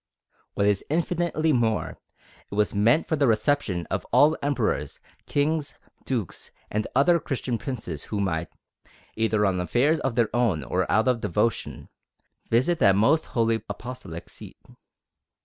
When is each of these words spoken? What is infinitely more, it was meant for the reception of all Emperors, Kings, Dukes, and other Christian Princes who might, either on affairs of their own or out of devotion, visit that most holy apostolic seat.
What 0.55 0.65
is 0.65 0.83
infinitely 0.89 1.53
more, 1.53 1.99
it 2.49 2.55
was 2.55 2.73
meant 2.73 3.07
for 3.07 3.15
the 3.15 3.27
reception 3.27 3.85
of 3.91 4.03
all 4.11 4.35
Emperors, 4.41 4.99
Kings, 5.27 5.75
Dukes, 6.05 6.49
and 6.71 6.87
other 6.95 7.19
Christian 7.19 7.59
Princes 7.59 8.05
who 8.05 8.19
might, 8.19 8.47
either 9.15 9.45
on 9.45 9.59
affairs 9.61 9.99
of 9.99 10.15
their 10.15 10.35
own 10.35 10.63
or 10.63 10.91
out 10.91 11.07
of 11.07 11.21
devotion, 11.21 11.87
visit 12.49 12.79
that 12.79 12.95
most 12.95 13.27
holy 13.37 13.61
apostolic 13.69 14.27
seat. 14.27 14.57